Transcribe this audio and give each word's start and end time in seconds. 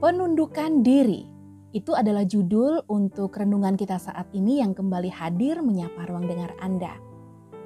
Penundukan 0.00 0.80
diri 0.80 1.28
itu 1.76 1.92
adalah 1.92 2.24
judul 2.24 2.80
untuk 2.88 3.36
renungan 3.36 3.76
kita 3.76 4.00
saat 4.00 4.32
ini 4.32 4.64
yang 4.64 4.72
kembali 4.72 5.12
hadir 5.12 5.60
menyapa 5.60 6.08
ruang 6.08 6.24
dengar 6.24 6.56
Anda. 6.56 6.96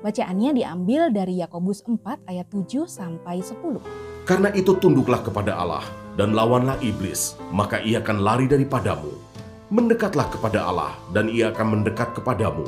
Bacaannya 0.02 0.58
diambil 0.58 1.14
dari 1.14 1.38
Yakobus 1.38 1.86
4 1.86 2.26
ayat 2.26 2.50
7 2.50 2.90
sampai 2.90 3.38
10. 3.38 4.26
Karena 4.26 4.50
itu 4.50 4.74
tunduklah 4.82 5.22
kepada 5.22 5.54
Allah 5.54 5.86
dan 6.18 6.34
lawanlah 6.34 6.74
iblis, 6.82 7.38
maka 7.54 7.78
ia 7.86 8.02
akan 8.02 8.26
lari 8.26 8.50
daripadamu. 8.50 9.14
Mendekatlah 9.70 10.26
kepada 10.26 10.66
Allah 10.66 10.90
dan 11.14 11.30
ia 11.30 11.54
akan 11.54 11.78
mendekat 11.78 12.18
kepadamu. 12.18 12.66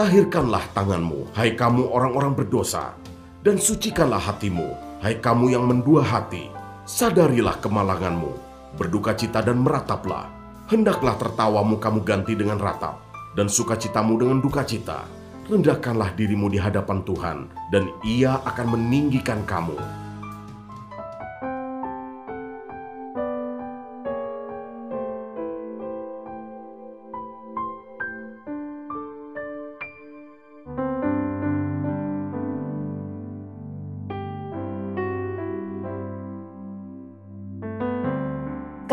Tahirkanlah 0.00 0.72
tanganmu, 0.72 1.36
hai 1.36 1.52
kamu 1.52 1.92
orang-orang 1.92 2.32
berdosa, 2.32 2.96
dan 3.44 3.60
sucikanlah 3.60 4.24
hatimu, 4.24 4.72
hai 5.04 5.20
kamu 5.20 5.52
yang 5.52 5.68
mendua 5.68 6.00
hati. 6.00 6.48
Sadarilah 6.88 7.60
kemalanganmu, 7.60 8.45
berduka 8.74 9.14
cita 9.14 9.38
dan 9.38 9.62
merataplah. 9.62 10.26
Hendaklah 10.66 11.14
tertawamu 11.14 11.78
kamu 11.78 12.02
ganti 12.02 12.34
dengan 12.34 12.58
ratap, 12.58 12.98
dan 13.38 13.46
sukacitamu 13.46 14.18
dengan 14.18 14.42
duka 14.42 14.66
cita. 14.66 15.06
Rendahkanlah 15.46 16.18
dirimu 16.18 16.50
di 16.50 16.58
hadapan 16.58 17.06
Tuhan, 17.06 17.46
dan 17.70 17.86
ia 18.02 18.42
akan 18.42 18.74
meninggikan 18.74 19.46
kamu. 19.46 20.05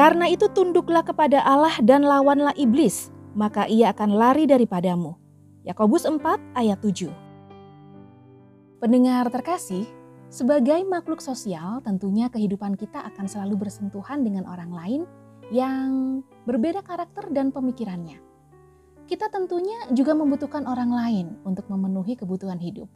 Karena 0.04 0.28
itu 0.28 0.52
tunduklah 0.52 1.00
kepada 1.00 1.40
Allah 1.48 1.80
dan 1.80 2.04
lawanlah 2.04 2.52
iblis, 2.60 3.08
maka 3.40 3.72
ia 3.72 3.96
akan 3.96 4.20
lari 4.20 4.44
daripadamu. 4.44 5.16
Yakobus 5.64 6.04
4 6.04 6.20
ayat 6.60 6.76
7. 6.84 7.08
Pendengar 8.84 9.32
terkasih, 9.32 9.88
sebagai 10.28 10.84
makhluk 10.84 11.24
sosial 11.24 11.80
tentunya 11.88 12.28
kehidupan 12.28 12.76
kita 12.76 13.00
akan 13.00 13.32
selalu 13.32 13.64
bersentuhan 13.64 14.28
dengan 14.28 14.44
orang 14.44 14.76
lain 14.76 15.02
yang 15.56 16.20
berbeda 16.44 16.84
karakter 16.84 17.32
dan 17.32 17.56
pemikirannya. 17.56 18.20
Kita 19.08 19.32
tentunya 19.32 19.88
juga 19.96 20.20
membutuhkan 20.20 20.68
orang 20.68 20.92
lain 20.92 21.28
untuk 21.48 21.72
memenuhi 21.72 22.20
kebutuhan 22.20 22.60
hidup. 22.60 22.92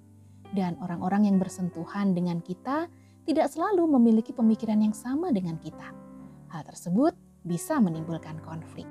Dan 0.52 0.76
orang-orang 0.84 1.32
yang 1.32 1.40
bersentuhan 1.40 2.12
dengan 2.12 2.44
kita 2.44 2.92
tidak 3.24 3.48
selalu 3.48 3.96
memiliki 3.96 4.36
pemikiran 4.36 4.84
yang 4.84 4.92
sama 4.92 5.32
dengan 5.32 5.56
kita 5.56 6.07
Hal 6.48 6.64
tersebut 6.64 7.14
bisa 7.44 7.80
menimbulkan 7.80 8.40
konflik. 8.44 8.88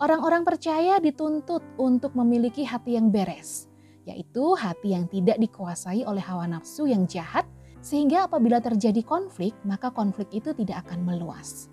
Orang-orang 0.00 0.48
percaya 0.48 0.96
dituntut 0.96 1.60
untuk 1.76 2.16
memiliki 2.16 2.64
hati 2.64 2.96
yang 2.96 3.12
beres, 3.12 3.68
yaitu 4.08 4.56
hati 4.56 4.96
yang 4.96 5.04
tidak 5.12 5.36
dikuasai 5.36 6.08
oleh 6.08 6.24
hawa 6.24 6.48
nafsu 6.48 6.88
yang 6.88 7.04
jahat, 7.04 7.44
sehingga 7.84 8.28
apabila 8.28 8.64
terjadi 8.64 9.04
konflik, 9.04 9.52
maka 9.64 9.92
konflik 9.92 10.32
itu 10.32 10.56
tidak 10.56 10.88
akan 10.88 11.04
meluas. 11.04 11.68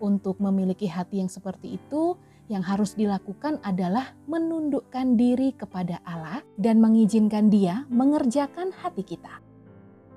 Untuk 0.00 0.40
memiliki 0.40 0.88
hati 0.88 1.20
yang 1.20 1.28
seperti 1.28 1.76
itu, 1.76 2.16
yang 2.48 2.64
harus 2.64 2.96
dilakukan 2.96 3.60
adalah 3.62 4.16
menundukkan 4.26 5.14
diri 5.14 5.54
kepada 5.54 6.02
Allah 6.02 6.42
dan 6.58 6.80
mengizinkan 6.82 7.46
Dia 7.52 7.86
mengerjakan 7.92 8.74
hati 8.74 9.04
kita. 9.06 9.40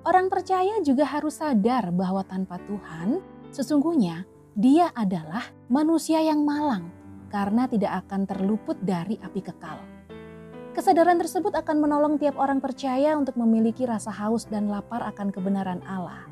Orang 0.04 0.28
percaya 0.28 0.84
juga 0.84 1.08
harus 1.08 1.40
sadar 1.40 1.94
bahwa 1.96 2.28
tanpa 2.28 2.60
Tuhan, 2.68 3.24
Sesungguhnya 3.54 4.26
dia 4.58 4.90
adalah 4.98 5.54
manusia 5.70 6.18
yang 6.26 6.42
malang 6.42 6.90
karena 7.30 7.70
tidak 7.70 8.02
akan 8.06 8.26
terluput 8.26 8.82
dari 8.82 9.22
api 9.22 9.46
kekal. 9.46 9.78
Kesadaran 10.74 11.22
tersebut 11.22 11.54
akan 11.54 11.86
menolong 11.86 12.18
tiap 12.18 12.34
orang 12.42 12.58
percaya 12.58 13.14
untuk 13.14 13.38
memiliki 13.38 13.86
rasa 13.86 14.10
haus 14.10 14.50
dan 14.50 14.74
lapar 14.74 15.06
akan 15.06 15.30
kebenaran 15.30 15.86
Allah. 15.86 16.26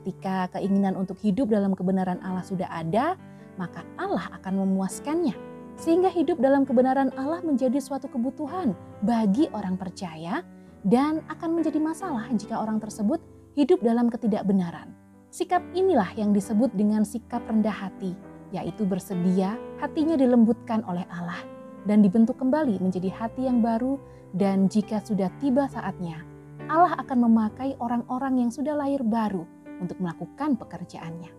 Ketika 0.00 0.48
keinginan 0.56 0.96
untuk 0.96 1.20
hidup 1.20 1.52
dalam 1.52 1.76
kebenaran 1.76 2.16
Allah 2.24 2.40
sudah 2.40 2.72
ada, 2.72 3.20
maka 3.60 3.84
Allah 4.00 4.32
akan 4.40 4.64
memuaskannya, 4.64 5.36
sehingga 5.76 6.08
hidup 6.08 6.40
dalam 6.40 6.64
kebenaran 6.64 7.12
Allah 7.20 7.44
menjadi 7.44 7.76
suatu 7.84 8.08
kebutuhan 8.08 8.72
bagi 9.04 9.52
orang 9.52 9.76
percaya, 9.76 10.40
dan 10.88 11.20
akan 11.28 11.60
menjadi 11.60 11.76
masalah 11.76 12.32
jika 12.32 12.56
orang 12.56 12.80
tersebut 12.80 13.20
hidup 13.60 13.84
dalam 13.84 14.08
ketidakbenaran. 14.08 15.05
Sikap 15.30 15.62
inilah 15.74 16.14
yang 16.14 16.30
disebut 16.30 16.70
dengan 16.72 17.02
sikap 17.02 17.42
rendah 17.44 17.74
hati, 17.74 18.14
yaitu 18.54 18.86
bersedia 18.86 19.58
hatinya 19.82 20.14
dilembutkan 20.14 20.86
oleh 20.86 21.02
Allah 21.10 21.42
dan 21.86 22.02
dibentuk 22.02 22.38
kembali 22.38 22.78
menjadi 22.78 23.10
hati 23.10 23.46
yang 23.46 23.62
baru 23.62 23.98
dan 24.34 24.70
jika 24.70 25.02
sudah 25.02 25.30
tiba 25.42 25.66
saatnya, 25.70 26.22
Allah 26.66 26.98
akan 26.98 27.30
memakai 27.30 27.78
orang-orang 27.78 28.46
yang 28.46 28.50
sudah 28.50 28.74
lahir 28.74 29.02
baru 29.06 29.46
untuk 29.78 29.98
melakukan 30.02 30.58
pekerjaannya. 30.58 31.30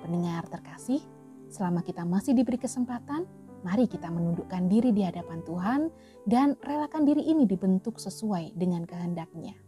Pendengar 0.00 0.46
terkasih, 0.46 1.02
selama 1.50 1.82
kita 1.82 2.06
masih 2.06 2.38
diberi 2.38 2.56
kesempatan, 2.56 3.26
mari 3.66 3.90
kita 3.90 4.08
menundukkan 4.08 4.70
diri 4.70 4.94
di 4.94 5.02
hadapan 5.04 5.42
Tuhan 5.44 5.80
dan 6.24 6.54
relakan 6.62 7.02
diri 7.04 7.26
ini 7.26 7.44
dibentuk 7.44 7.98
sesuai 7.98 8.54
dengan 8.56 8.86
kehendaknya. 8.86 9.58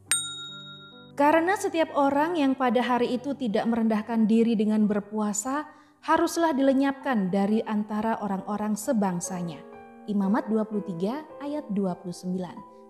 Karena 1.13 1.61
setiap 1.61 1.93
orang 1.93 2.41
yang 2.41 2.57
pada 2.57 2.81
hari 2.81 3.21
itu 3.21 3.37
tidak 3.37 3.69
merendahkan 3.69 4.25
diri 4.25 4.57
dengan 4.57 4.89
berpuasa, 4.89 5.69
haruslah 6.09 6.57
dilenyapkan 6.57 7.29
dari 7.29 7.61
antara 7.69 8.17
orang-orang 8.25 8.73
sebangsanya. 8.73 9.61
Imamat 10.09 10.49
23 10.49 11.45
ayat 11.45 11.65
29. 11.71 12.33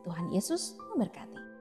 Tuhan 0.07 0.27
Yesus 0.31 0.79
memberkati. 0.95 1.52